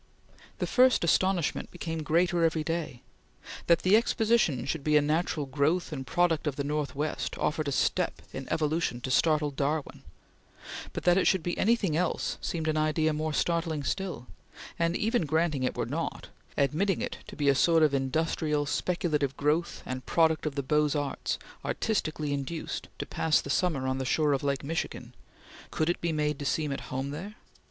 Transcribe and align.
The 0.57 0.65
first 0.65 1.03
astonishment 1.03 1.69
became 1.69 2.01
greater 2.01 2.43
every 2.43 2.63
day. 2.63 3.03
That 3.67 3.83
the 3.83 3.95
Exposition 3.95 4.65
should 4.65 4.83
be 4.83 4.97
a 4.97 4.99
natural 4.99 5.45
growth 5.45 5.91
and 5.93 6.07
product 6.07 6.47
of 6.47 6.55
the 6.55 6.63
Northwest 6.63 7.37
offered 7.37 7.67
a 7.67 7.71
step 7.71 8.19
in 8.33 8.51
evolution 8.51 8.99
to 9.01 9.11
startle 9.11 9.51
Darwin; 9.51 10.01
but 10.91 11.03
that 11.03 11.19
it 11.19 11.27
should 11.27 11.43
be 11.43 11.55
anything 11.55 11.95
else 11.95 12.39
seemed 12.41 12.67
an 12.67 12.77
idea 12.77 13.13
more 13.13 13.31
startling 13.31 13.83
still; 13.83 14.25
and 14.79 14.97
even 14.97 15.27
granting 15.27 15.61
it 15.61 15.77
were 15.77 15.85
not 15.85 16.29
admitting 16.57 16.99
it 17.03 17.19
to 17.27 17.35
be 17.35 17.47
a 17.47 17.53
sort 17.53 17.83
of 17.83 17.93
industrial, 17.93 18.65
speculative 18.65 19.37
growth 19.37 19.83
and 19.85 20.07
product 20.07 20.47
of 20.47 20.55
the 20.55 20.63
Beaux 20.63 20.89
Arts 20.95 21.37
artistically 21.63 22.33
induced 22.33 22.87
to 22.97 23.05
pass 23.05 23.39
the 23.39 23.51
summer 23.51 23.85
on 23.87 23.99
the 23.99 24.05
shore 24.05 24.33
of 24.33 24.41
Lake 24.41 24.63
Michigan 24.63 25.13
could 25.69 25.91
it 25.91 26.01
be 26.01 26.11
made 26.11 26.39
to 26.39 26.45
seem 26.45 26.71
at 26.71 26.89
home 26.89 27.11
there? 27.11 27.35